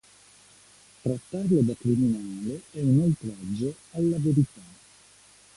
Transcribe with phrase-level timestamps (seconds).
[1.03, 4.61] Trattarlo da criminale è un oltraggio alla verità".